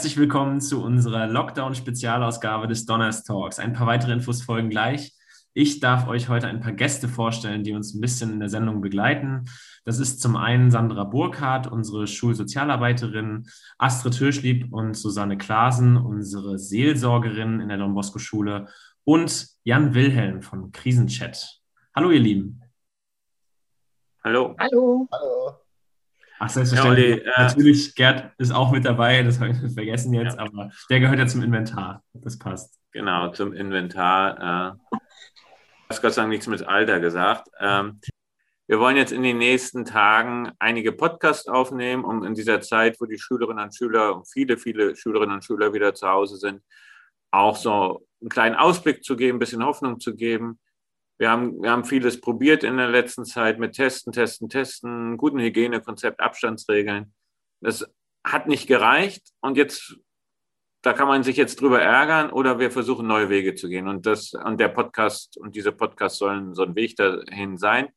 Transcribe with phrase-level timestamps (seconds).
[0.00, 3.58] Herzlich willkommen zu unserer Lockdown-Spezialausgabe des Donners Talks.
[3.58, 5.12] Ein paar weitere Infos folgen gleich.
[5.52, 8.80] Ich darf euch heute ein paar Gäste vorstellen, die uns ein bisschen in der Sendung
[8.80, 9.44] begleiten.
[9.84, 13.46] Das ist zum einen Sandra Burkhardt, unsere Schulsozialarbeiterin,
[13.76, 18.68] Astrid Hirschlieb und Susanne Klasen, unsere Seelsorgerin in der Don Bosco Schule
[19.04, 21.60] und Jan Wilhelm von Krisenchat.
[21.94, 22.62] Hallo, ihr Lieben.
[24.24, 24.56] Hallo.
[24.58, 25.06] Hallo.
[25.12, 25.59] Hallo.
[26.42, 27.22] Ach, selbstverständlich.
[27.22, 30.42] Ja, äh, Natürlich, Gerd ist auch mit dabei, das habe ich vergessen jetzt, ja.
[30.42, 32.02] aber der gehört ja zum Inventar.
[32.14, 32.80] Das passt.
[32.92, 34.78] Genau, zum Inventar.
[34.90, 34.98] Äh,
[35.90, 37.46] hast Gott sei Dank nichts mit Alter gesagt.
[37.60, 38.00] Ähm,
[38.66, 43.04] wir wollen jetzt in den nächsten Tagen einige Podcasts aufnehmen, um in dieser Zeit, wo
[43.04, 46.62] die Schülerinnen und Schüler, viele, viele Schülerinnen und Schüler wieder zu Hause sind,
[47.30, 50.58] auch so einen kleinen Ausblick zu geben, ein bisschen Hoffnung zu geben
[51.20, 55.38] wir haben, wir haben vieles probiert in der letzten Zeit mit Testen, Testen, Testen, guten
[55.38, 57.12] Hygienekonzept, Abstandsregeln.
[57.60, 57.86] Das
[58.24, 59.98] hat nicht gereicht und jetzt,
[60.80, 63.86] da kann man sich jetzt drüber ärgern oder wir versuchen neue Wege zu gehen.
[63.86, 67.88] Und das, und der Podcast und diese Podcasts sollen so ein Weg dahin sein.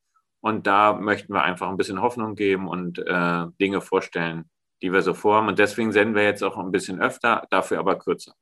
[0.42, 4.50] Und da möchten wir einfach ein bisschen Hoffnung geben und äh, Dinge vorstellen,
[4.82, 5.48] die wir so vorhaben.
[5.48, 8.34] Und deswegen senden wir jetzt auch ein bisschen öfter, dafür aber kürzer.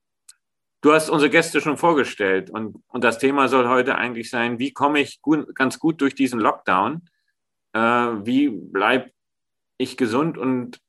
[0.82, 4.72] Du hast unsere Gäste schon vorgestellt und, und das Thema soll heute eigentlich sein, wie
[4.72, 7.02] komme ich gut, ganz gut durch diesen Lockdown?
[7.72, 9.12] Äh, wie bleibe
[9.78, 10.80] ich gesund und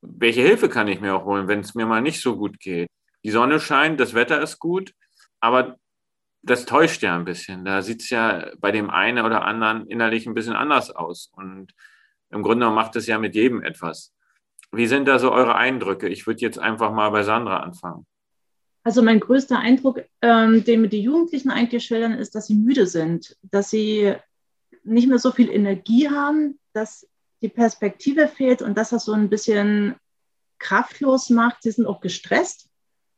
[0.00, 2.88] welche Hilfe kann ich mir auch holen, wenn es mir mal nicht so gut geht?
[3.24, 4.94] Die Sonne scheint, das Wetter ist gut,
[5.40, 5.78] aber
[6.42, 7.64] das täuscht ja ein bisschen.
[7.64, 11.32] Da sieht es ja bei dem einen oder anderen innerlich ein bisschen anders aus.
[11.34, 11.72] Und
[12.30, 14.14] im Grunde macht es ja mit jedem etwas.
[14.70, 16.08] Wie sind da so eure Eindrücke?
[16.08, 18.06] Ich würde jetzt einfach mal bei Sandra anfangen.
[18.84, 22.86] Also mein größter Eindruck, ähm, den mir die Jugendlichen eigentlich schildern, ist, dass sie müde
[22.86, 24.14] sind, dass sie
[24.84, 27.08] nicht mehr so viel Energie haben, dass
[27.40, 29.96] die Perspektive fehlt und dass das so ein bisschen
[30.58, 31.62] kraftlos macht.
[31.62, 32.68] Sie sind auch gestresst.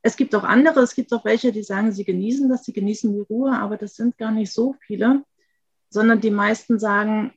[0.02, 3.12] Es gibt auch andere, es gibt auch welche, die sagen, sie genießen das, sie genießen
[3.12, 5.24] die Ruhe, aber das sind gar nicht so viele,
[5.90, 7.32] sondern die meisten sagen,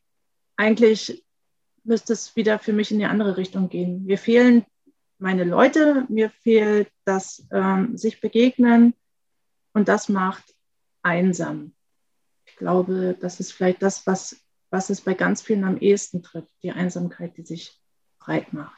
[0.56, 1.25] eigentlich
[1.84, 4.06] müsste es wieder für mich in die andere Richtung gehen.
[4.06, 4.66] Wir fehlen
[5.19, 8.94] meine Leute, mir fehlt das ähm, sich begegnen
[9.74, 10.56] und das macht
[11.03, 11.74] einsam.
[12.46, 16.52] Ich glaube, das ist vielleicht das, was, was es bei ganz vielen am ehesten trifft,
[16.63, 17.80] die Einsamkeit, die sich
[18.19, 18.75] breit macht.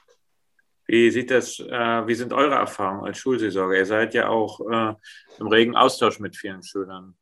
[0.88, 3.78] Wie sieht das, äh, wie sind eure Erfahrungen als Schulseelsorger?
[3.78, 4.94] Ihr seid ja auch äh,
[5.40, 7.16] im regen Austausch mit vielen Schülern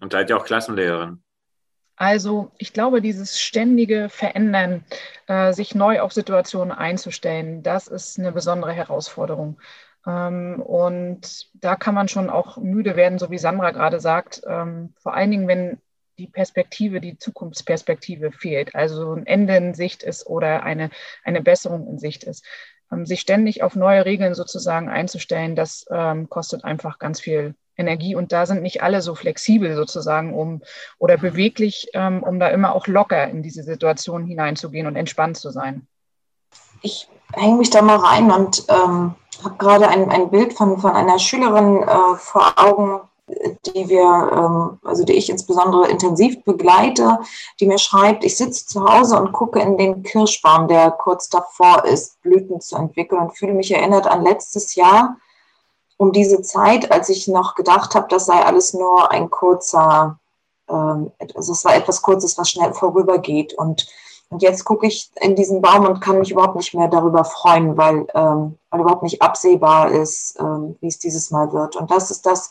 [0.00, 1.24] und seid ja auch Klassenlehrerin.
[1.96, 4.84] Also ich glaube, dieses ständige Verändern,
[5.28, 9.58] äh, sich neu auf Situationen einzustellen, das ist eine besondere Herausforderung.
[10.06, 14.92] Ähm, und da kann man schon auch müde werden, so wie Sandra gerade sagt, ähm,
[14.98, 15.80] vor allen Dingen, wenn
[16.18, 20.90] die Perspektive, die Zukunftsperspektive fehlt, also ein Ende in Sicht ist oder eine,
[21.24, 22.44] eine Besserung in Sicht ist.
[22.92, 25.86] Ähm, sich ständig auf neue Regeln sozusagen einzustellen, das
[26.28, 30.62] kostet einfach ganz viel Energie und da sind nicht alle so flexibel sozusagen um
[30.98, 35.50] oder beweglich, ähm, um da immer auch locker in diese Situation hineinzugehen und entspannt zu
[35.50, 35.86] sein.
[36.82, 39.14] Ich hänge mich da mal rein und ähm,
[39.44, 44.78] habe gerade ein, ein Bild von, von einer Schülerin äh, vor Augen, die wir, ähm,
[44.84, 47.18] also die ich insbesondere intensiv begleite,
[47.58, 51.84] die mir schreibt, ich sitze zu Hause und gucke in den Kirschbaum, der kurz davor
[51.84, 55.16] ist, Blüten zu entwickeln und fühle mich erinnert an letztes Jahr,
[55.96, 60.18] um diese Zeit, als ich noch gedacht habe, das sei alles nur ein kurzer,
[60.68, 63.54] ähm, also es war etwas Kurzes, was schnell vorübergeht.
[63.54, 63.86] Und,
[64.28, 67.76] und jetzt gucke ich in diesen Baum und kann mich überhaupt nicht mehr darüber freuen,
[67.76, 71.76] weil, ähm, weil überhaupt nicht absehbar ist, ähm, wie es dieses Mal wird.
[71.76, 72.50] Und das ist das,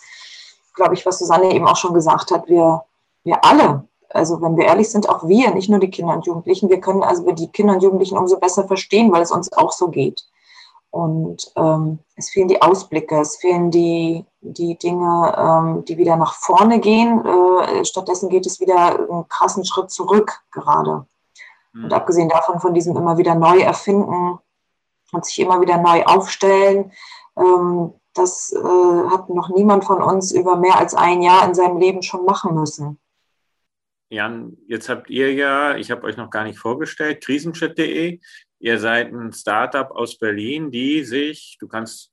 [0.74, 2.48] glaube ich, was Susanne eben auch schon gesagt hat.
[2.48, 2.84] Wir,
[3.24, 6.70] wir alle, also wenn wir ehrlich sind, auch wir, nicht nur die Kinder und Jugendlichen,
[6.70, 9.90] wir können also die Kinder und Jugendlichen umso besser verstehen, weil es uns auch so
[9.90, 10.26] geht.
[10.96, 16.36] Und ähm, es fehlen die Ausblicke, es fehlen die, die Dinge, ähm, die wieder nach
[16.36, 17.22] vorne gehen.
[17.26, 21.06] Äh, stattdessen geht es wieder einen krassen Schritt zurück gerade.
[21.74, 21.84] Mhm.
[21.84, 24.40] Und abgesehen davon, von diesem immer wieder neu erfinden
[25.12, 26.94] und sich immer wieder neu aufstellen,
[27.38, 31.78] ähm, das äh, hat noch niemand von uns über mehr als ein Jahr in seinem
[31.78, 33.00] Leben schon machen müssen.
[34.10, 38.22] Jan, jetzt habt ihr ja, ich habe euch noch gar nicht vorgestellt, krisenchat.de.
[38.66, 42.12] Ihr seid ein Startup aus Berlin, die sich, du kannst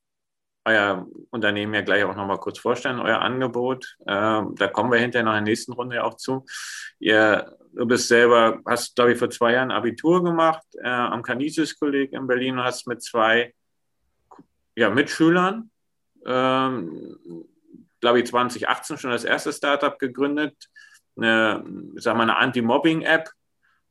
[0.66, 3.96] euer Unternehmen ja gleich auch nochmal kurz vorstellen, euer Angebot.
[4.00, 6.44] Äh, da kommen wir hinterher noch in der nächsten Runde ja auch zu.
[6.98, 12.12] Ihr, du bist selber, hast, glaube ich, vor zwei Jahren Abitur gemacht äh, am Canisius-Kolleg
[12.12, 13.54] in Berlin und hast mit zwei
[14.76, 15.70] ja, Mitschülern,
[16.26, 17.16] ähm,
[18.02, 20.68] glaube ich, 2018 schon das erste Startup gegründet,
[21.16, 21.64] eine,
[21.94, 23.30] sag mal, eine Anti-Mobbing-App.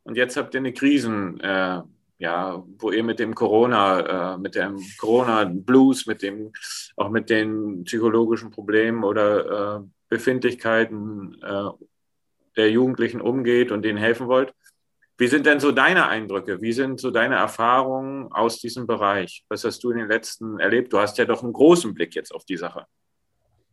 [0.03, 1.81] Und jetzt habt ihr eine Krisen, äh,
[2.21, 6.51] ja, wo ihr mit dem Corona, äh, mit dem Corona-Blues, mit dem,
[6.95, 11.69] auch mit den psychologischen Problemen oder äh, Befindlichkeiten äh,
[12.57, 14.53] der Jugendlichen umgeht und denen helfen wollt.
[15.17, 16.61] Wie sind denn so deine Eindrücke?
[16.61, 19.43] Wie sind so deine Erfahrungen aus diesem Bereich?
[19.49, 20.93] Was hast du in den letzten erlebt?
[20.93, 22.85] Du hast ja doch einen großen Blick jetzt auf die Sache.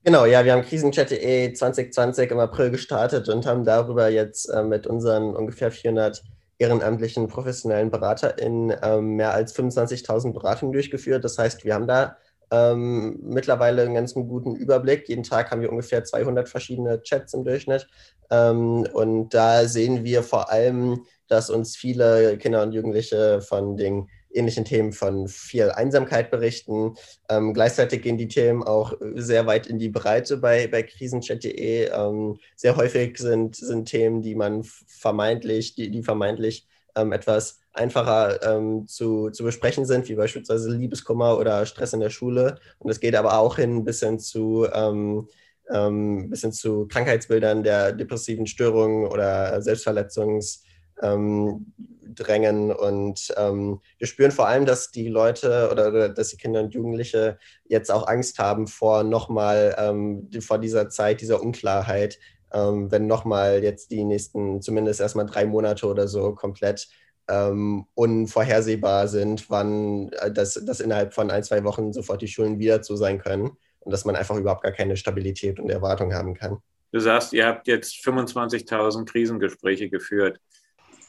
[0.04, 4.86] Genau, ja, wir haben Krisenchat.de 2020 im April gestartet und haben darüber jetzt äh, mit
[4.86, 6.22] unseren ungefähr 400
[6.58, 11.24] ehrenamtlichen professionellen BeraterInnen ähm, mehr als 25.000 Beratungen durchgeführt.
[11.24, 12.16] Das heißt, wir haben da
[12.50, 15.08] ähm, mittlerweile einen ganz guten Überblick.
[15.08, 17.86] Jeden Tag haben wir ungefähr 200 verschiedene Chats im Durchschnitt.
[18.30, 24.08] Ähm, und da sehen wir vor allem, dass uns viele Kinder und Jugendliche von den
[24.38, 26.94] ähnlichen Themen von viel Einsamkeit berichten.
[27.28, 31.90] Ähm, gleichzeitig gehen die Themen auch sehr weit in die Breite bei, bei krisenchat.de.
[31.90, 38.42] Ähm, sehr häufig sind, sind Themen, die man vermeintlich, die, die vermeintlich ähm, etwas einfacher
[38.42, 42.58] ähm, zu, zu besprechen sind, wie beispielsweise Liebeskummer oder Stress in der Schule.
[42.78, 45.28] Und es geht aber auch hin bis hin zu, ähm,
[45.70, 50.62] ähm, bis hin zu Krankheitsbildern der depressiven Störungen oder Selbstverletzungs-
[51.02, 51.72] ähm,
[52.18, 52.72] drängen.
[52.72, 56.74] Und ähm, wir spüren vor allem, dass die Leute oder, oder, dass die Kinder und
[56.74, 57.38] Jugendliche
[57.68, 62.18] jetzt auch Angst haben vor nochmal, ähm, vor dieser Zeit, dieser Unklarheit,
[62.52, 66.88] ähm, wenn nochmal jetzt die nächsten, zumindest erstmal drei Monate oder so komplett
[67.28, 72.58] ähm, unvorhersehbar sind, wann äh, das, das innerhalb von ein, zwei Wochen sofort die Schulen
[72.58, 73.50] wieder zu sein können
[73.80, 76.58] und dass man einfach überhaupt gar keine Stabilität und Erwartung haben kann.
[76.90, 80.40] Du sagst, ihr habt jetzt 25.000 Krisengespräche geführt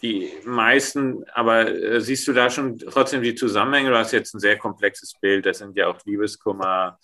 [0.02, 3.90] die meisten, aber äh, siehst du da schon trotzdem die Zusammenhänge?
[3.90, 5.46] Du hast jetzt ein sehr komplexes Bild.
[5.46, 6.98] Das sind ja auch Liebeskummer,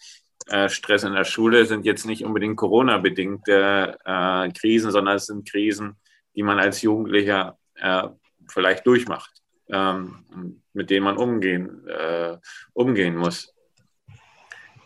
[0.48, 5.50] äh, Stress in der Schule, sind jetzt nicht unbedingt Corona-bedingte äh, Krisen, sondern es sind
[5.50, 5.98] Krisen,
[6.36, 8.04] die man als Jugendlicher äh,
[8.48, 9.32] vielleicht durchmacht,
[9.70, 12.38] ähm, mit denen man umgehen, äh,
[12.74, 13.54] umgehen muss.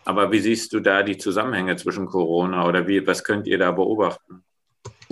[0.04, 3.70] Aber wie siehst du da die Zusammenhänge zwischen Corona oder wie, was könnt ihr da
[3.70, 4.42] beobachten?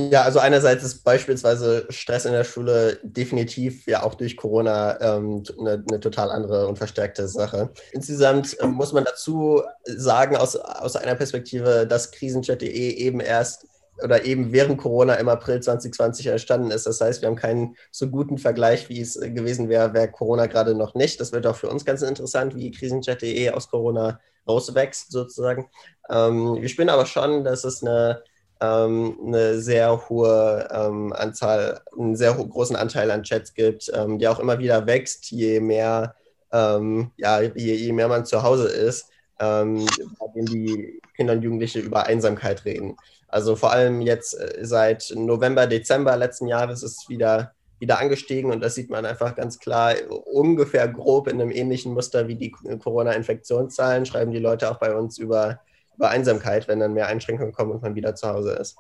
[0.01, 5.43] Ja, also einerseits ist beispielsweise Stress in der Schule definitiv ja auch durch Corona ähm,
[5.59, 7.71] eine, eine, total andere und verstärkte Sache.
[7.91, 13.67] Insgesamt ähm, muss man dazu sagen, aus, aus einer Perspektive, dass Krisenchat.de eben erst
[14.01, 16.87] oder eben während Corona im April 2020 entstanden ist.
[16.87, 20.77] Das heißt, wir haben keinen so guten Vergleich, wie es gewesen wäre, wäre Corona gerade
[20.77, 21.21] noch nicht.
[21.21, 25.69] Das wird auch für uns ganz interessant, wie Krisenchat.de aus Corona rauswächst sozusagen.
[26.09, 28.23] Ähm, wir spüren aber schon, dass es eine
[28.61, 34.41] eine sehr hohe ähm, Anzahl, einen sehr großen Anteil an Chats gibt, ähm, die auch
[34.41, 36.15] immer wieder wächst, je mehr,
[36.53, 39.07] ähm, ja, je, je, mehr man zu Hause ist,
[39.39, 39.87] ähm,
[40.19, 42.97] bei denen die Kinder und Jugendliche über Einsamkeit reden.
[43.29, 48.51] Also vor allem jetzt äh, seit November, Dezember letzten Jahres ist es wieder wieder angestiegen
[48.51, 49.95] und das sieht man einfach ganz klar
[50.33, 55.19] ungefähr grob in einem ähnlichen Muster wie die Corona-Infektionszahlen, schreiben die Leute auch bei uns
[55.19, 55.61] über
[55.99, 58.77] über Einsamkeit, wenn dann mehr Einschränkungen kommen und man wieder zu Hause ist.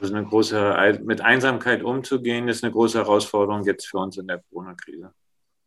[0.00, 4.26] Das ist eine große, mit Einsamkeit umzugehen, ist eine große Herausforderung jetzt für uns in
[4.26, 5.12] der Corona-Krise.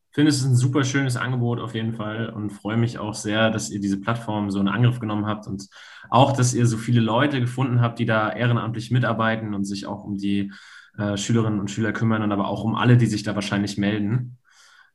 [0.10, 3.14] Ich finde, es ist ein super schönes Angebot auf jeden Fall und freue mich auch
[3.14, 5.70] sehr, dass ihr diese Plattform so in Angriff genommen habt und
[6.10, 10.04] auch, dass ihr so viele Leute gefunden habt, die da ehrenamtlich mitarbeiten und sich auch
[10.04, 10.52] um die
[10.98, 14.40] äh, Schülerinnen und Schüler kümmern und aber auch um alle, die sich da wahrscheinlich melden.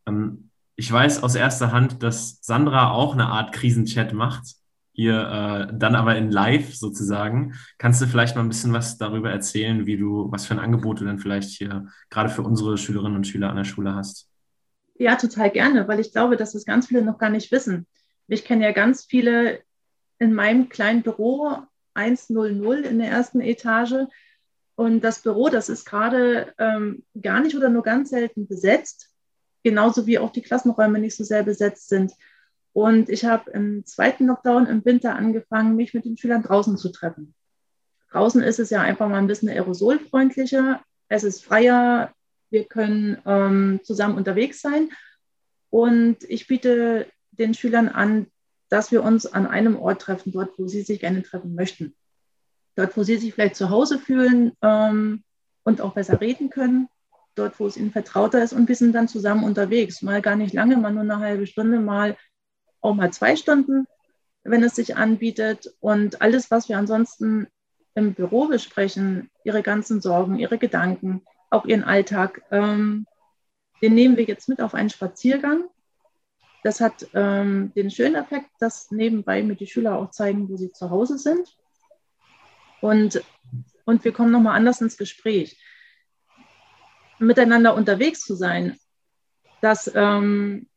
[0.06, 4.62] Ähm, ich weiß aus erster Hand, dass Sandra auch eine Art Krisenchat macht
[4.92, 7.54] hier äh, dann aber in live sozusagen.
[7.78, 11.00] Kannst du vielleicht mal ein bisschen was darüber erzählen, wie du, was für ein Angebot
[11.00, 14.28] du denn vielleicht hier gerade für unsere Schülerinnen und Schüler an der Schule hast?
[14.99, 17.87] Ja, total gerne, weil ich glaube, dass das ganz viele noch gar nicht wissen.
[18.28, 19.61] Ich kenne ja ganz viele
[20.18, 21.56] in meinem kleinen Büro
[21.94, 24.06] 100 in der ersten Etage.
[24.75, 29.11] Und das Büro, das ist gerade ähm, gar nicht oder nur ganz selten besetzt,
[29.62, 32.12] genauso wie auch die Klassenräume nicht so sehr besetzt sind.
[32.72, 36.90] Und ich habe im zweiten Lockdown im Winter angefangen, mich mit den Schülern draußen zu
[36.90, 37.34] treffen.
[38.10, 40.82] Draußen ist es ja einfach mal ein bisschen aerosolfreundlicher.
[41.08, 42.12] Es ist freier.
[42.50, 44.90] Wir können ähm, zusammen unterwegs sein.
[45.70, 48.26] Und ich biete den Schülern an,
[48.68, 51.94] dass wir uns an einem Ort treffen, dort, wo sie sich gerne treffen möchten.
[52.74, 55.24] Dort, wo sie sich vielleicht zu Hause fühlen ähm,
[55.62, 56.88] und auch besser reden können.
[57.34, 58.52] Dort, wo es ihnen vertrauter ist.
[58.52, 60.02] Und wir sind dann zusammen unterwegs.
[60.02, 62.16] Mal gar nicht lange, mal nur eine halbe Stunde, mal
[62.82, 63.86] auch mal zwei Stunden,
[64.44, 65.72] wenn es sich anbietet.
[65.80, 67.46] Und alles, was wir ansonsten
[67.94, 73.06] im Büro besprechen, ihre ganzen Sorgen, ihre Gedanken, auch ihren Alltag, ähm,
[73.82, 75.64] den nehmen wir jetzt mit auf einen Spaziergang.
[76.62, 80.72] Das hat ähm, den schönen Effekt, dass nebenbei mir die Schüler auch zeigen, wo sie
[80.72, 81.56] zu Hause sind.
[82.80, 83.22] Und,
[83.84, 85.60] und wir kommen nochmal anders ins Gespräch.
[87.18, 88.76] Miteinander unterwegs zu sein,
[89.60, 90.68] Das ähm,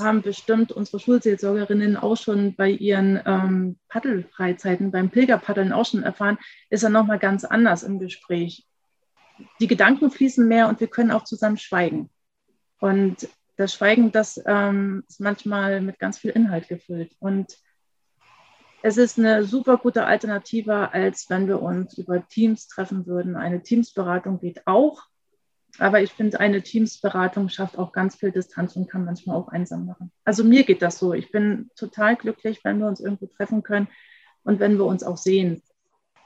[0.00, 6.38] haben bestimmt unsere Schulseelsorgerinnen auch schon bei ihren ähm, Paddelfreizeiten, beim Pilgerpaddeln auch schon erfahren,
[6.70, 8.66] ist er nochmal ganz anders im Gespräch.
[9.60, 12.10] Die Gedanken fließen mehr und wir können auch zusammen schweigen.
[12.78, 17.14] Und das Schweigen, das ähm, ist manchmal mit ganz viel Inhalt gefüllt.
[17.20, 17.56] Und
[18.82, 23.36] es ist eine super gute Alternative, als wenn wir uns über Teams treffen würden.
[23.36, 25.02] Eine Teamsberatung geht auch,
[25.80, 29.86] aber ich finde, eine Teamsberatung schafft auch ganz viel Distanz und kann manchmal auch einsam
[29.86, 30.12] machen.
[30.24, 31.14] Also mir geht das so.
[31.14, 33.88] Ich bin total glücklich, wenn wir uns irgendwo treffen können
[34.44, 35.62] und wenn wir uns auch sehen.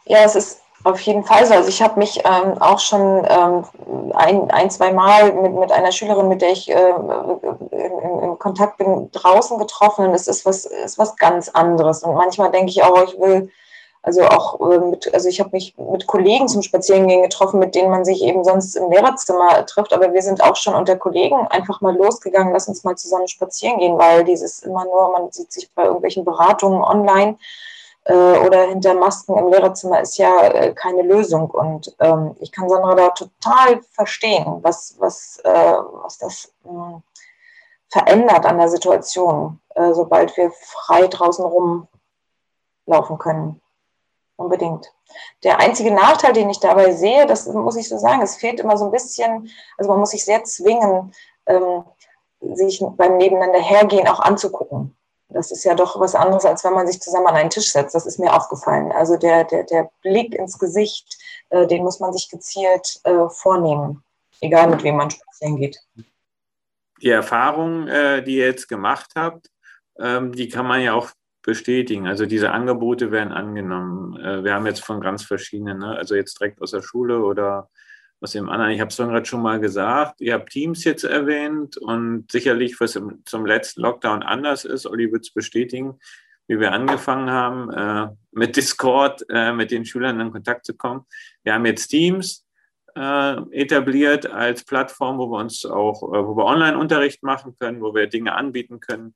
[0.07, 1.55] Ja, es ist auf jeden Fall so.
[1.55, 3.65] Also ich habe mich ähm, auch schon ähm,
[4.15, 6.91] ein, ein, zwei Mal mit, mit einer Schülerin, mit der ich äh,
[7.71, 10.07] in, in, Kontakt bin, draußen getroffen.
[10.07, 12.03] Und es ist was, ist was ganz anderes.
[12.03, 13.51] Und manchmal denke ich auch, ich will,
[14.05, 17.91] also auch äh, mit, also ich habe mich mit Kollegen zum Spazierengehen getroffen, mit denen
[17.91, 19.95] man sich eben sonst im Lehrerzimmer trifft.
[19.95, 23.79] Aber wir sind auch schon unter Kollegen einfach mal losgegangen, lass uns mal zusammen spazieren
[23.79, 27.39] gehen, weil dieses immer nur, man sieht sich bei irgendwelchen Beratungen online
[28.05, 31.51] äh, oder hinter Masken im Lehrerzimmer ist ja äh, keine Lösung.
[31.51, 37.01] Und ähm, ich kann Sandra da total verstehen, was, was, äh, was das äh,
[37.89, 41.47] verändert an der Situation, äh, sobald wir frei draußen
[42.87, 43.63] rumlaufen können.
[44.37, 44.93] Unbedingt.
[45.45, 48.77] Der einzige Nachteil, den ich dabei sehe, das muss ich so sagen, es fehlt immer
[48.77, 49.49] so ein bisschen,
[49.79, 51.13] also man muss sich sehr zwingen,
[51.47, 51.85] ähm,
[52.41, 54.97] sich beim Nebeneinander hergehen auch anzugucken.
[55.29, 57.95] Das ist ja doch was anderes, als wenn man sich zusammen an einen Tisch setzt.
[57.95, 58.93] Das ist mir aufgefallen.
[58.93, 61.19] Also der, der, der Blick ins Gesicht,
[61.51, 64.05] äh, den muss man sich gezielt äh, vornehmen,
[64.41, 65.81] egal mit wem man spazieren geht.
[67.01, 69.51] Die Erfahrung, äh, die ihr jetzt gemacht habt,
[69.99, 71.11] ähm, die kann man ja auch
[71.45, 72.07] bestätigen.
[72.07, 74.19] Also diese Angebote werden angenommen.
[74.19, 75.97] Äh, wir haben jetzt von ganz verschiedenen, ne?
[75.97, 77.69] also jetzt direkt aus der Schule oder
[78.21, 78.73] aus dem anderen.
[78.73, 82.99] Ich habe es gerade schon mal gesagt, ihr habt Teams jetzt erwähnt und sicherlich, was
[83.25, 85.99] zum letzten Lockdown anders ist, Olli wird es bestätigen,
[86.47, 91.05] wie wir angefangen haben, äh, mit Discord äh, mit den Schülern in Kontakt zu kommen.
[91.43, 92.47] Wir haben jetzt Teams
[92.97, 97.95] äh, etabliert als Plattform, wo wir uns auch, äh, wo wir Online-Unterricht machen können, wo
[97.95, 99.15] wir Dinge anbieten können,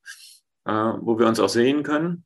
[0.69, 2.25] äh, wo wir uns auch sehen können.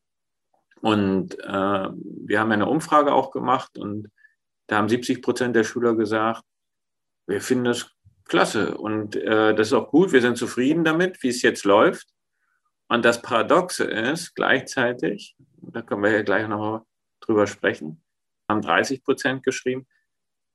[0.81, 4.11] Und äh, wir haben eine Umfrage auch gemacht und
[4.67, 6.43] da haben 70 Prozent der Schüler gesagt,
[7.29, 7.93] wir finden das
[8.25, 10.13] klasse und äh, das ist auch gut.
[10.13, 12.09] Wir sind zufrieden damit, wie es jetzt läuft.
[12.89, 16.85] Und das Paradoxe ist gleichzeitig, da können wir ja gleich noch
[17.21, 18.03] drüber sprechen,
[18.49, 19.87] haben 30 Prozent geschrieben,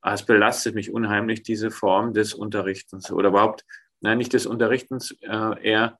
[0.01, 3.63] ah, es belastet mich unheimlich, diese Form des Unterrichtens oder überhaupt,
[4.01, 5.98] nein, nicht des Unterrichtens, äh, eher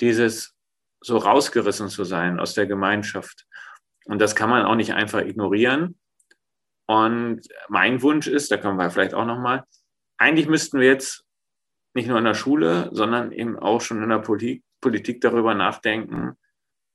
[0.00, 0.53] dieses
[1.04, 3.46] so rausgerissen zu sein aus der Gemeinschaft.
[4.06, 5.98] Und das kann man auch nicht einfach ignorieren.
[6.86, 9.64] Und mein Wunsch ist, da kommen wir vielleicht auch nochmal,
[10.18, 11.24] eigentlich müssten wir jetzt
[11.94, 14.62] nicht nur in der Schule, sondern eben auch schon in der Politik,
[15.20, 16.36] darüber nachdenken,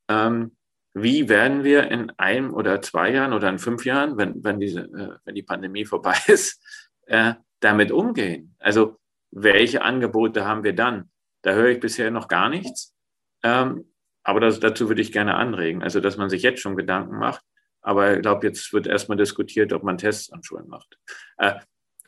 [0.09, 0.55] ähm,
[0.93, 4.81] wie werden wir in einem oder zwei Jahren oder in fünf Jahren, wenn, wenn, diese,
[4.81, 6.61] äh, wenn die Pandemie vorbei ist,
[7.05, 8.55] äh, damit umgehen?
[8.59, 8.99] Also
[9.31, 11.09] welche Angebote haben wir dann?
[11.41, 12.95] Da höre ich bisher noch gar nichts.
[13.43, 13.88] Ähm,
[14.29, 17.41] aber das, dazu würde ich gerne anregen, also dass man sich jetzt schon Gedanken macht.
[17.81, 20.97] Aber ich glaube, jetzt wird erstmal diskutiert, ob man Tests an Schulen macht.
[21.37, 21.55] Äh,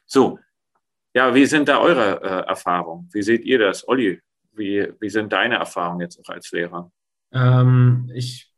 [0.05, 0.39] so,
[1.13, 3.09] ja, wie sind da eure äh, Erfahrungen?
[3.11, 3.87] Wie seht ihr das?
[3.87, 4.21] Olli,
[4.53, 6.91] wie, wie sind deine Erfahrungen jetzt auch als Lehrer?
[7.33, 8.51] Ähm, ich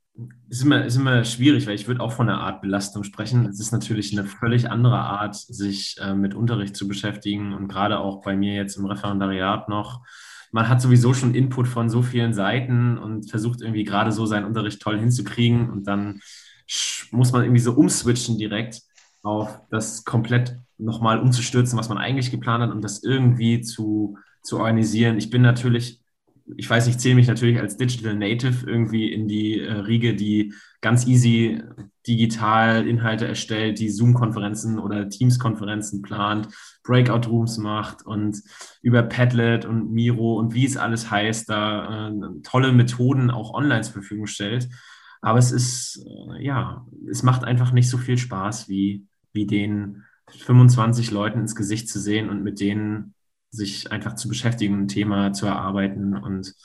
[0.49, 3.47] ist immer, ist immer schwierig, weil ich würde auch von einer Art Belastung sprechen.
[3.47, 7.99] Es ist natürlich eine völlig andere Art, sich äh, mit Unterricht zu beschäftigen und gerade
[7.99, 10.01] auch bei mir jetzt im Referendariat noch.
[10.53, 14.45] Man hat sowieso schon Input von so vielen Seiten und versucht irgendwie gerade so seinen
[14.45, 16.21] Unterricht toll hinzukriegen und dann
[17.11, 18.81] muss man irgendwie so umswitchen direkt
[19.23, 24.59] auf das komplett nochmal umzustürzen, was man eigentlich geplant hat und das irgendwie zu, zu
[24.59, 25.17] organisieren.
[25.17, 26.02] Ich bin natürlich,
[26.57, 30.53] ich weiß, ich zähle mich natürlich als Digital Native irgendwie in die äh, Riege, die
[30.81, 31.61] ganz easy
[32.05, 36.49] digital Inhalte erstellt, die Zoom-Konferenzen oder Teams-Konferenzen plant,
[36.83, 38.41] Breakout-Rooms macht und
[38.81, 42.11] über Padlet und Miro und wie es alles heißt, da äh,
[42.43, 44.67] tolle Methoden auch online zur Verfügung stellt.
[45.21, 50.03] Aber es ist, äh, ja, es macht einfach nicht so viel Spaß wie, wie den
[50.29, 53.13] 25 Leuten ins Gesicht zu sehen und mit denen
[53.53, 56.17] sich einfach zu beschäftigen, ein Thema zu erarbeiten.
[56.17, 56.55] Und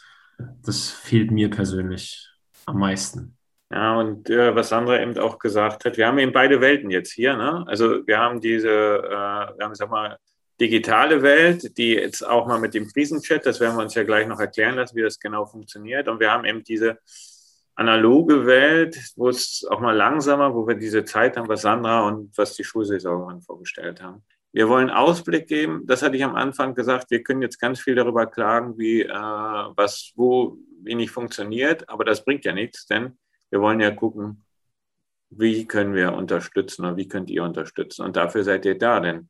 [0.64, 2.28] das fehlt mir persönlich
[2.66, 3.36] am meisten.
[3.70, 7.12] Ja, und äh, was Sandra eben auch gesagt hat, wir haben eben beide Welten jetzt
[7.12, 7.36] hier.
[7.36, 7.64] Ne?
[7.66, 10.16] Also wir haben diese, äh, wir haben, sag mal,
[10.58, 14.26] digitale Welt, die jetzt auch mal mit dem Krisenchat, das werden wir uns ja gleich
[14.26, 16.08] noch erklären lassen, wie das genau funktioniert.
[16.08, 16.98] Und wir haben eben diese
[17.74, 22.36] analoge Welt, wo es auch mal langsamer, wo wir diese Zeit haben, was Sandra und
[22.36, 24.24] was die Schulsaison vorgestellt haben.
[24.52, 25.82] Wir wollen Ausblick geben.
[25.86, 27.10] Das hatte ich am Anfang gesagt.
[27.10, 32.24] Wir können jetzt ganz viel darüber klagen, wie äh, was wo wenig funktioniert, aber das
[32.24, 33.18] bringt ja nichts, denn
[33.50, 34.44] wir wollen ja gucken,
[35.30, 38.04] wie können wir unterstützen oder wie könnt ihr unterstützen.
[38.04, 39.28] Und dafür seid ihr da, denn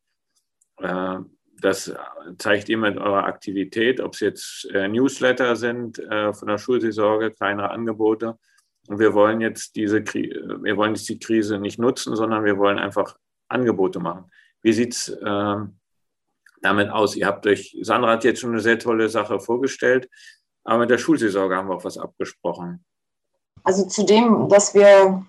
[0.79, 1.19] äh,
[1.61, 1.93] das
[2.39, 7.33] zeigt ihr mit eurer Aktivität, ob es jetzt äh, Newsletter sind äh, von der Schulseelsorge,
[7.33, 8.39] kleinere Angebote.
[8.87, 12.79] Und wir wollen jetzt diese, wir wollen jetzt die Krise nicht nutzen, sondern wir wollen
[12.79, 13.17] einfach
[13.49, 14.31] Angebote machen.
[14.63, 15.57] Wie sieht es äh,
[16.63, 17.17] damit aus?
[17.17, 20.09] Ihr habt euch, Sandra hat jetzt schon eine sehr tolle Sache vorgestellt,
[20.65, 22.85] aber mit der Schulseelsorge haben wir auch was abgesprochen.
[23.65, 25.25] Also zu dem, dass wir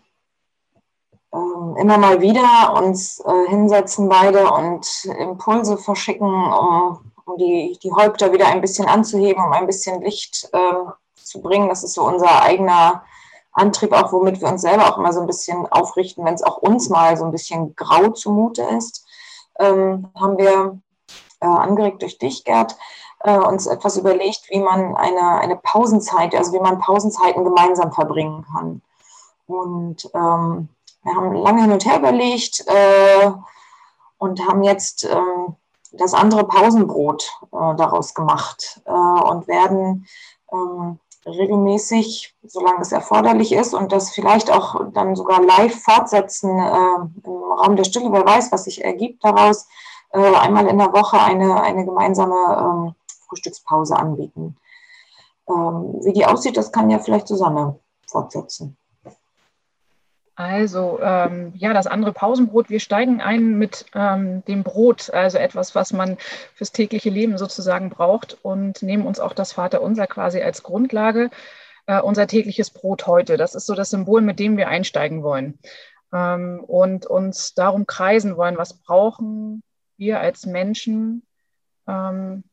[1.33, 7.91] ähm, immer mal wieder uns äh, hinsetzen beide und Impulse verschicken, um, um die, die
[7.91, 11.69] Häupter wieder ein bisschen anzuheben, um ein bisschen Licht äh, zu bringen.
[11.69, 13.03] Das ist so unser eigener
[13.51, 16.57] Antrieb, auch womit wir uns selber auch immer so ein bisschen aufrichten, wenn es auch
[16.57, 19.05] uns mal so ein bisschen grau zumute ist,
[19.59, 20.79] ähm, haben wir
[21.41, 22.75] äh, angeregt durch dich, Gerd,
[23.21, 28.45] äh, uns etwas überlegt, wie man eine, eine Pausenzeit, also wie man Pausenzeiten gemeinsam verbringen
[28.51, 28.81] kann.
[29.47, 30.69] Und ähm,
[31.03, 33.31] wir haben lange hin und her überlegt äh,
[34.17, 35.55] und haben jetzt ähm,
[35.91, 40.05] das andere Pausenbrot äh, daraus gemacht äh, und werden
[40.51, 47.27] ähm, regelmäßig, solange es erforderlich ist und das vielleicht auch dann sogar live fortsetzen äh,
[47.27, 49.67] im Raum der Stille, wer weiß, was sich ergibt daraus,
[50.11, 52.95] äh, einmal in der Woche eine, eine gemeinsame ähm,
[53.27, 54.57] Frühstückspause anbieten.
[55.47, 58.77] Ähm, wie die aussieht, das kann ja vielleicht Susanne fortsetzen.
[60.39, 62.69] Also ähm, ja, das andere Pausenbrot.
[62.69, 66.17] Wir steigen ein mit ähm, dem Brot, also etwas, was man
[66.55, 71.29] fürs tägliche Leben sozusagen braucht und nehmen uns auch das Vaterunser quasi als Grundlage.
[71.87, 73.35] Äh, unser tägliches Brot heute.
[73.35, 75.59] Das ist so das Symbol, mit dem wir einsteigen wollen
[76.13, 79.61] ähm, und uns darum kreisen wollen, was brauchen
[79.97, 81.23] wir als Menschen,
[81.85, 82.45] ähm,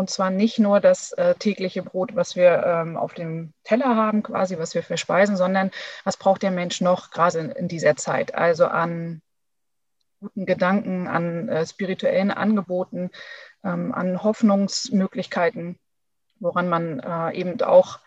[0.00, 4.22] und zwar nicht nur das äh, tägliche Brot, was wir ähm, auf dem Teller haben,
[4.22, 5.70] quasi, was wir verspeisen, sondern
[6.04, 8.34] was braucht der Mensch noch gerade in, in dieser Zeit?
[8.34, 9.20] Also an
[10.18, 13.10] guten Gedanken, an äh, spirituellen Angeboten,
[13.62, 15.78] ähm, an Hoffnungsmöglichkeiten,
[16.38, 17.98] woran man äh, eben auch,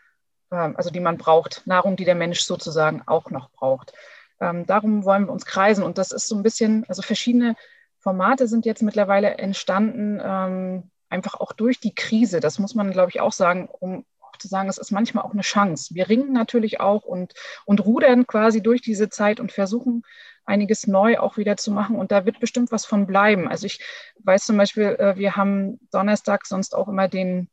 [0.51, 3.93] ähm, also die man braucht, Nahrung, die der Mensch sozusagen auch noch braucht.
[4.41, 7.55] Ähm, darum wollen wir uns kreisen und das ist so ein bisschen, also verschiedene
[7.99, 13.11] Formate sind jetzt mittlerweile entstanden ähm, einfach auch durch die Krise, das muss man, glaube
[13.11, 15.93] ich, auch sagen, um auch zu sagen, es ist manchmal auch eine Chance.
[15.93, 17.33] Wir ringen natürlich auch und,
[17.65, 20.03] und rudern quasi durch diese Zeit und versuchen,
[20.43, 21.95] einiges neu auch wieder zu machen.
[21.97, 23.47] Und da wird bestimmt was von bleiben.
[23.47, 23.79] Also ich
[24.23, 27.47] weiß zum Beispiel, äh, wir haben Donnerstag sonst auch immer den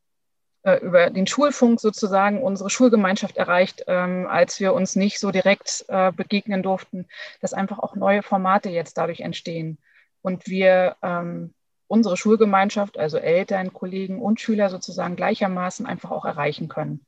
[0.62, 5.85] äh, über den Schulfunk sozusagen unsere Schulgemeinschaft erreicht, ähm, als wir uns nicht so direkt
[5.88, 7.07] äh, begegnen durften,
[7.40, 9.79] dass einfach auch neue Formate jetzt dadurch entstehen.
[10.23, 11.55] Und wir ähm,
[11.90, 17.05] unsere Schulgemeinschaft, also Eltern, Kollegen und Schüler sozusagen gleichermaßen einfach auch erreichen können.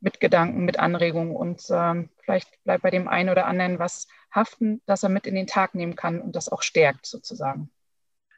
[0.00, 4.80] Mit Gedanken, mit Anregungen und ähm, vielleicht bleibt bei dem einen oder anderen was haften,
[4.86, 7.70] das er mit in den Tag nehmen kann und das auch stärkt sozusagen.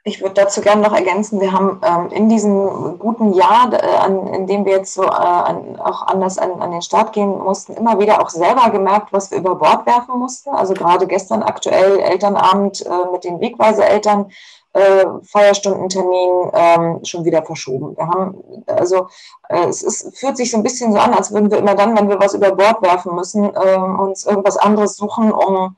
[0.04, 4.26] Ich würde dazu gerne noch ergänzen, wir haben ähm, in diesem guten Jahr, äh, an,
[4.28, 7.74] in dem wir jetzt so äh, an, auch anders an, an, den Start gehen mussten,
[7.74, 10.50] immer wieder auch selber gemerkt, was wir über Bord werfen mussten.
[10.50, 14.32] Also gerade gestern aktuell Elternabend äh, mit den Wegweiseeltern
[14.74, 17.96] äh, Feierstundentermin ähm, schon wieder verschoben.
[17.96, 19.08] Wir haben, also
[19.48, 21.96] äh, es ist, fühlt sich so ein bisschen so an, als würden wir immer dann,
[21.96, 25.76] wenn wir was über Bord werfen müssen, äh, uns irgendwas anderes suchen, um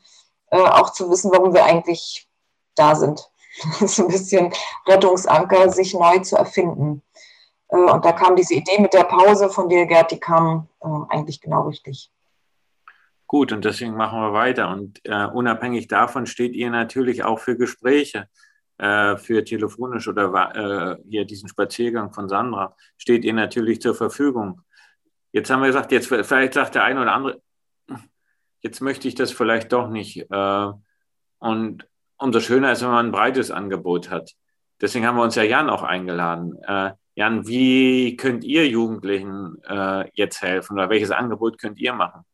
[0.51, 2.29] äh, auch zu wissen, warum wir eigentlich
[2.77, 3.31] da sind.
[3.81, 4.53] so ein bisschen
[4.87, 7.03] Rettungsanker, sich neu zu erfinden.
[7.69, 10.87] Äh, und da kam diese Idee mit der Pause von dir, Gerd, die kam äh,
[11.09, 12.11] eigentlich genau richtig.
[13.27, 14.69] Gut, und deswegen machen wir weiter.
[14.71, 18.29] Und äh, unabhängig davon steht ihr natürlich auch für Gespräche
[18.79, 24.61] äh, für telefonisch oder äh, hier diesen Spaziergang von Sandra, steht ihr natürlich zur Verfügung.
[25.33, 27.43] Jetzt haben wir gesagt, jetzt vielleicht sagt der eine oder andere,
[28.61, 30.31] jetzt möchte ich das vielleicht doch nicht.
[30.31, 30.73] Äh,
[31.39, 34.33] und umso schöner ist, wenn man ein breites Angebot hat.
[34.81, 36.57] Deswegen haben wir uns ja Jan auch eingeladen.
[36.63, 42.25] Äh, Jan, wie könnt ihr Jugendlichen äh, jetzt helfen oder welches Angebot könnt ihr machen?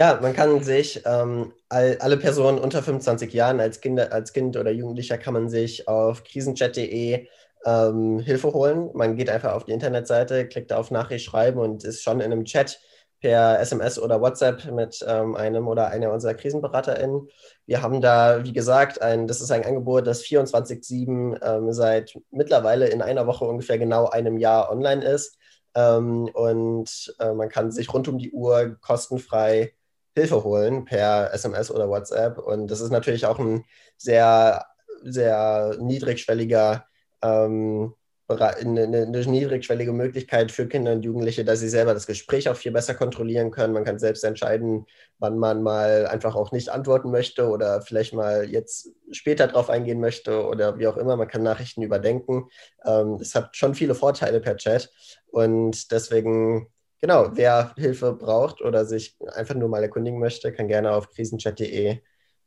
[0.00, 4.56] Ja, man kann sich, ähm, all, alle Personen unter 25 Jahren als, Kinder, als Kind
[4.56, 7.28] oder Jugendlicher kann man sich auf krisenchat.de
[7.66, 8.88] ähm, Hilfe holen.
[8.94, 12.46] Man geht einfach auf die Internetseite, klickt auf Nachricht schreiben und ist schon in einem
[12.46, 12.80] Chat
[13.20, 17.28] per SMS oder WhatsApp mit ähm, einem oder einer unserer KrisenberaterInnen.
[17.66, 22.88] Wir haben da, wie gesagt, ein, das ist ein Angebot, das 24-7 ähm, seit mittlerweile
[22.88, 25.36] in einer Woche ungefähr genau einem Jahr online ist.
[25.74, 29.74] Ähm, und äh, man kann sich rund um die Uhr kostenfrei
[30.14, 32.38] Hilfe holen per SMS oder WhatsApp.
[32.38, 33.64] Und das ist natürlich auch ein
[33.96, 34.64] sehr
[35.02, 36.84] sehr niedrigschwelliger
[37.22, 37.94] ähm,
[38.38, 42.70] eine, eine, niedrigschwellige Möglichkeit für Kinder und Jugendliche, dass sie selber das Gespräch auch viel
[42.70, 43.72] besser kontrollieren können.
[43.72, 44.86] Man kann selbst entscheiden,
[45.18, 49.98] wann man mal einfach auch nicht antworten möchte oder vielleicht mal jetzt später drauf eingehen
[49.98, 51.16] möchte oder wie auch immer.
[51.16, 52.48] Man kann Nachrichten überdenken.
[52.84, 54.92] Ähm, es hat schon viele Vorteile per Chat
[55.26, 56.68] und deswegen,
[57.00, 62.00] genau, wer Hilfe braucht oder sich einfach nur mal erkundigen möchte, kann gerne auf krisenchat.de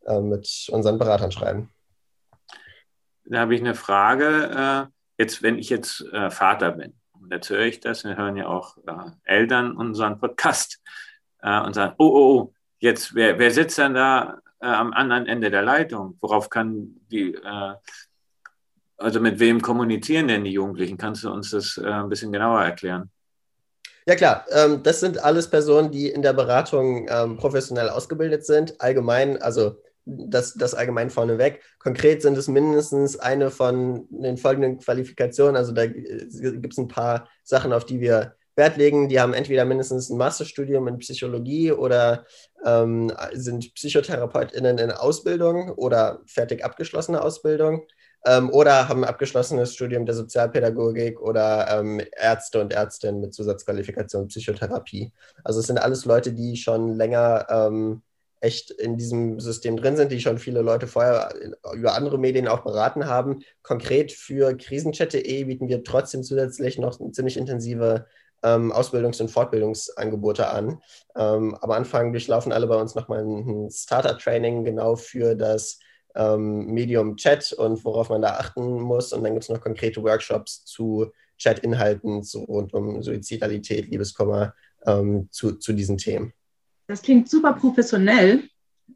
[0.06, 1.70] äh, mit unseren Beratern schreiben.
[3.26, 4.90] Da habe ich eine Frage.
[4.90, 8.36] Äh jetzt, wenn ich jetzt äh, Vater bin, und jetzt höre ich das, wir hören
[8.36, 10.82] ja auch äh, Eltern unseren Podcast
[11.42, 15.62] und sagen, oh, oh, oh, jetzt, wer, wer sitzt denn da am anderen Ende der
[15.62, 16.18] Leitung?
[16.22, 17.38] Worauf kann die,
[18.96, 20.98] also mit wem kommunizieren denn die Jugendlichen?
[20.98, 23.12] Kannst du uns das äh, ein bisschen genauer erklären?
[24.06, 28.80] Ja klar, ähm, das sind alles Personen, die in der Beratung ähm, professionell ausgebildet sind.
[28.82, 31.62] Allgemein, also das, das allgemein vorneweg.
[31.80, 35.56] Konkret sind es mindestens eine von den folgenden Qualifikationen.
[35.56, 39.10] Also da gibt es ein paar Sachen, auf die wir Wert legen.
[39.10, 42.26] Die haben entweder mindestens ein Masterstudium in Psychologie oder
[42.66, 47.88] ähm, sind PsychotherapeutInnen in Ausbildung oder fertig abgeschlossene Ausbildung
[48.26, 55.12] ähm, oder haben abgeschlossenes Studium der Sozialpädagogik oder ähm, Ärzte und Ärztinnen mit Zusatzqualifikation Psychotherapie.
[55.44, 58.02] Also es sind alles Leute, die schon länger ähm,
[58.44, 61.34] echt in diesem System drin sind, die schon viele Leute vorher
[61.74, 63.40] über andere Medien auch beraten haben.
[63.62, 68.06] Konkret für krisenchat.de bieten wir trotzdem zusätzlich noch ziemlich intensive
[68.44, 70.82] ähm, Ausbildungs- und Fortbildungsangebote an.
[71.16, 75.80] Ähm, am Anfang durchlaufen alle bei uns nochmal ein Starter-Training genau für das
[76.16, 79.14] ähm, Medium Chat und worauf man da achten muss.
[79.14, 84.54] Und dann gibt es noch konkrete Workshops zu Chat-Inhalten so rund um Suizidalität, Liebeskummer
[84.86, 86.34] ähm, zu, zu diesen Themen.
[86.88, 88.44] Das klingt super professionell,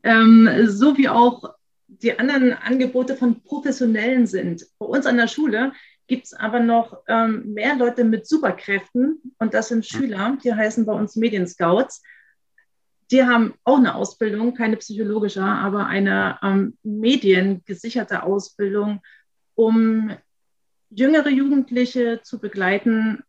[0.04, 1.56] ähm, so wie auch
[1.88, 4.66] die anderen Angebote von Professionellen sind.
[4.78, 5.72] Bei uns an der Schule
[6.08, 10.86] gibt es aber noch ähm, mehr Leute mit Superkräften und das sind Schüler, die heißen
[10.86, 12.02] bei uns Medienscouts.
[13.12, 19.02] Die haben auch eine Ausbildung, keine psychologische, aber eine ähm, mediengesicherte Ausbildung,
[19.56, 20.12] um
[20.90, 23.24] jüngere Jugendliche zu begleiten,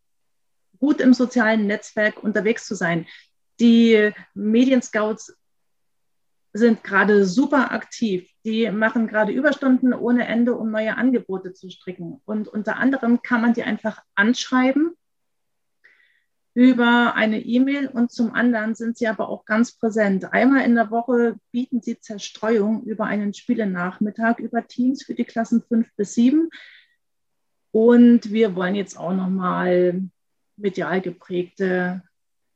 [0.79, 3.05] gut im sozialen Netzwerk unterwegs zu sein.
[3.59, 5.35] Die Medienscouts
[6.53, 8.29] sind gerade super aktiv.
[8.43, 12.21] Die machen gerade Überstunden ohne Ende, um neue Angebote zu stricken.
[12.25, 14.95] Und unter anderem kann man die einfach anschreiben
[16.59, 20.33] über eine E-Mail und zum anderen sind sie aber auch ganz präsent.
[20.33, 25.63] Einmal in der Woche bieten sie Zerstreuung über einen Spielenachmittag über Teams für die Klassen
[25.65, 26.49] 5 bis 7.
[27.71, 30.01] Und wir wollen jetzt auch nochmal
[30.57, 32.03] medial geprägte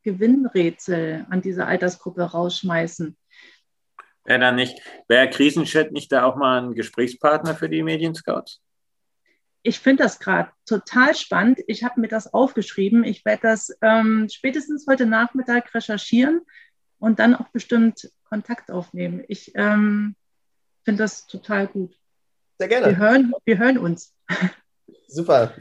[0.01, 3.15] Gewinnrätsel an diese Altersgruppe rausschmeißen.
[4.25, 8.61] Wäre da nicht, wäre Krisenchat nicht da auch mal ein Gesprächspartner für die Medienscouts?
[9.65, 11.59] Ich finde das gerade total spannend.
[11.67, 13.05] Ich habe mir das aufgeschrieben.
[13.05, 16.41] Ich werde das ähm, spätestens heute Nachmittag recherchieren
[16.99, 19.23] und dann auch bestimmt Kontakt aufnehmen.
[19.29, 20.15] Ich ähm,
[20.83, 21.95] finde das total gut.
[22.59, 22.87] Sehr gerne.
[22.87, 24.13] Wir hören, wir hören uns.
[25.07, 25.53] Super.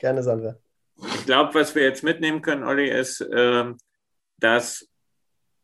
[0.00, 0.56] Gerne, Sandra.
[0.96, 3.72] Ich glaube, was wir jetzt mitnehmen können, Olli, ist, äh,
[4.38, 4.88] dass,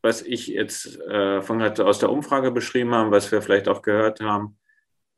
[0.01, 4.21] was ich jetzt äh, von aus der Umfrage beschrieben habe, was wir vielleicht auch gehört
[4.21, 4.59] haben,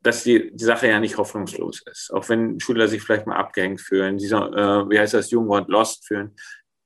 [0.07, 2.13] dass die, die Sache ja nicht hoffnungslos ist.
[2.13, 6.07] Auch wenn Schüler sich vielleicht mal abgehängt fühlen, dieser, äh, wie heißt das, Jugendwort lost
[6.07, 6.33] fühlen.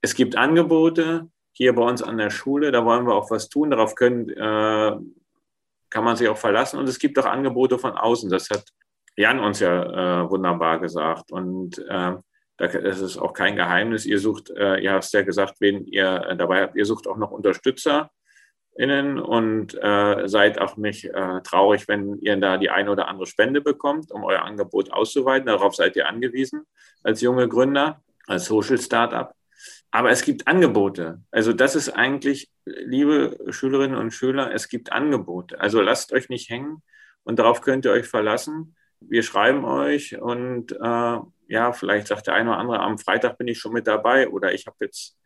[0.01, 3.69] Es gibt Angebote hier bei uns an der Schule, da wollen wir auch was tun,
[3.69, 4.95] darauf können, äh,
[5.91, 6.79] kann man sich auch verlassen.
[6.79, 8.63] Und es gibt auch Angebote von außen, das hat
[9.15, 11.31] Jan uns ja äh, wunderbar gesagt.
[11.31, 12.13] Und äh,
[12.57, 14.07] das ist auch kein Geheimnis.
[14.07, 17.17] Ihr sucht, äh, ihr habt ja gesagt, wen ihr äh, dabei habt, ihr sucht auch
[17.17, 17.29] noch
[18.75, 23.27] UnterstützerInnen und äh, seid auch nicht äh, traurig, wenn ihr da die eine oder andere
[23.27, 25.47] Spende bekommt, um euer Angebot auszuweiten.
[25.47, 26.63] Darauf seid ihr angewiesen
[27.03, 29.33] als junge Gründer, als Social Startup.
[29.91, 31.21] Aber es gibt Angebote.
[31.31, 35.59] Also das ist eigentlich, liebe Schülerinnen und Schüler, es gibt Angebote.
[35.59, 36.81] Also lasst euch nicht hängen
[37.23, 38.75] und darauf könnt ihr euch verlassen.
[39.01, 43.47] Wir schreiben euch und äh, ja, vielleicht sagt der eine oder andere, am Freitag bin
[43.47, 45.17] ich schon mit dabei oder ich habe jetzt,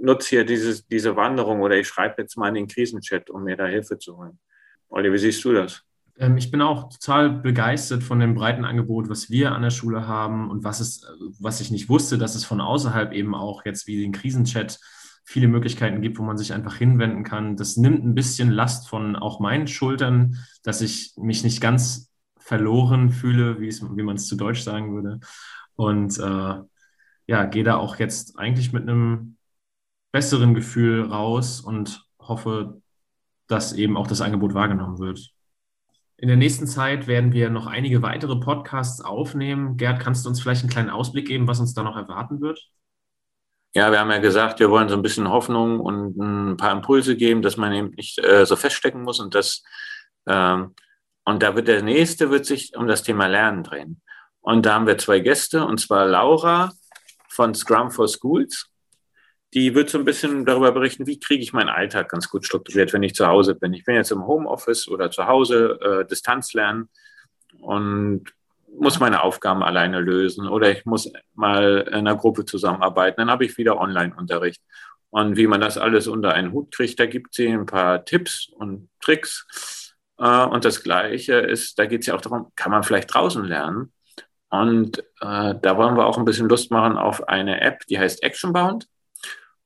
[0.00, 3.56] nutze hier dieses, diese Wanderung oder ich schreibe jetzt mal in den Krisenchat, um mir
[3.56, 4.38] da Hilfe zu holen.
[4.88, 5.82] Olli, wie siehst du das?
[6.18, 10.06] Ähm, ich bin auch total begeistert von dem breiten Angebot, was wir an der Schule
[10.06, 11.06] haben und was, es,
[11.38, 14.78] was ich nicht wusste, dass es von außerhalb eben auch jetzt wie den Krisenchat
[15.24, 17.56] viele Möglichkeiten gibt, wo man sich einfach hinwenden kann.
[17.56, 23.10] Das nimmt ein bisschen Last von auch meinen Schultern, dass ich mich nicht ganz verloren
[23.10, 25.20] fühle, wie, es, wie man es zu Deutsch sagen würde.
[25.76, 26.54] Und äh,
[27.26, 29.36] ja, gehe da auch jetzt eigentlich mit einem
[30.12, 32.80] besseren Gefühl raus und hoffe,
[33.46, 35.30] dass eben auch das Angebot wahrgenommen wird.
[36.16, 39.76] In der nächsten Zeit werden wir noch einige weitere Podcasts aufnehmen.
[39.76, 42.60] Gerd, kannst du uns vielleicht einen kleinen Ausblick geben, was uns da noch erwarten wird?
[43.74, 47.16] Ja, wir haben ja gesagt, wir wollen so ein bisschen Hoffnung und ein paar Impulse
[47.16, 49.62] geben, dass man eben nicht äh, so feststecken muss und das
[50.26, 50.74] ähm,
[51.28, 54.00] und da wird der nächste wird sich um das Thema Lernen drehen.
[54.40, 56.72] Und da haben wir zwei Gäste, und zwar Laura
[57.28, 58.70] von Scrum for Schools.
[59.54, 62.92] Die wird so ein bisschen darüber berichten, wie kriege ich meinen Alltag ganz gut strukturiert,
[62.92, 63.72] wenn ich zu Hause bin.
[63.72, 66.90] Ich bin jetzt im Homeoffice oder zu Hause, äh, Distanz lernen
[67.60, 68.24] und
[68.78, 73.16] muss meine Aufgaben alleine lösen oder ich muss mal in einer Gruppe zusammenarbeiten.
[73.18, 74.62] Dann habe ich wieder Online-Unterricht.
[75.10, 78.48] Und wie man das alles unter einen Hut kriegt, da gibt sie ein paar Tipps
[78.50, 79.94] und Tricks.
[80.18, 83.44] Äh, und das Gleiche ist, da geht es ja auch darum, kann man vielleicht draußen
[83.44, 83.92] lernen?
[84.50, 88.22] Und äh, da wollen wir auch ein bisschen Lust machen auf eine App, die heißt
[88.22, 88.86] Actionbound.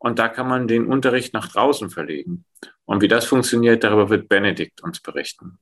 [0.02, 2.44] Und da kann man den Unterricht nach draußen verlegen.
[2.84, 5.60] Und wie das funktioniert, darüber wird Benedikt uns berichten.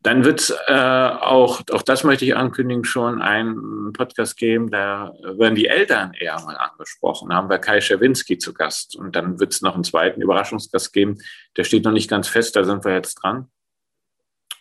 [0.00, 5.12] Dann wird es äh, auch, auch das möchte ich ankündigen, schon einen Podcast geben, da
[5.22, 7.30] werden die Eltern eher mal angesprochen.
[7.30, 8.94] Da haben wir Kai Schawinski zu Gast.
[8.94, 11.18] Und dann wird es noch einen zweiten Überraschungsgast geben.
[11.56, 13.50] Der steht noch nicht ganz fest, da sind wir jetzt dran.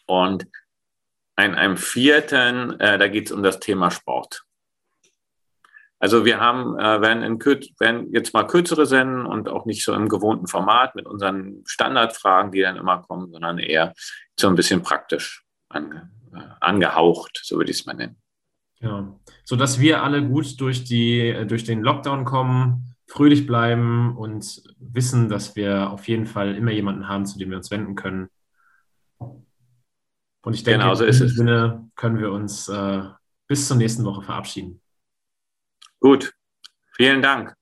[0.08, 0.48] Und
[1.36, 4.44] ein, einem vierten, äh, da geht es um das Thema Sport.
[6.04, 9.94] Also wir haben, äh, werden, in, werden jetzt mal kürzere senden und auch nicht so
[9.94, 13.94] im gewohnten Format mit unseren Standardfragen, die dann immer kommen, sondern eher
[14.38, 18.18] so ein bisschen praktisch ange, äh, angehaucht, so würde ich es mal nennen.
[18.82, 24.62] Ja, sodass wir alle gut durch, die, äh, durch den Lockdown kommen, fröhlich bleiben und
[24.80, 28.28] wissen, dass wir auf jeden Fall immer jemanden haben, zu dem wir uns wenden können,
[30.46, 33.04] und ich denke, genau, so in diesem Sinne können wir uns äh,
[33.48, 34.82] bis zur nächsten Woche verabschieden.
[36.04, 36.34] Gut,
[36.98, 37.56] vielen Dank.